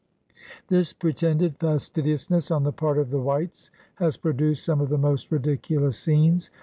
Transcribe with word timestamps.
This 0.67 0.93
pretended 0.93 1.57
fastidiousness 1.57 2.49
on 2.49 2.63
the 2.63 2.71
part 2.73 2.97
of 2.97 3.11
the 3.11 3.19
whites 3.21 3.69
has 3.97 4.17
produced 4.17 4.65
some 4.65 4.81
of 4.81 4.89
the 4.89 4.97
most 4.97 5.31
ridiculous 5.31 5.95
scenes. 5.99 6.49